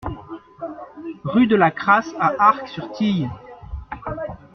[1.25, 3.29] Rue de la Cras à Arc-sur-Tille